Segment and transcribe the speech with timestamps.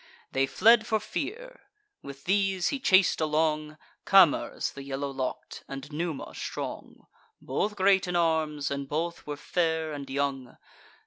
[0.31, 1.59] They fled for fear;
[2.01, 7.05] with these, he chas'd along Camers the yellow lock'd, and Numa strong;
[7.39, 10.57] Both great in arms, and both were fair and young.